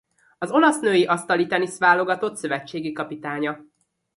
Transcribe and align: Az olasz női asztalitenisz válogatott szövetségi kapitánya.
Az 0.37 0.51
olasz 0.51 0.79
női 0.79 1.05
asztalitenisz 1.05 1.77
válogatott 1.77 2.35
szövetségi 2.35 2.91
kapitánya. 2.91 3.65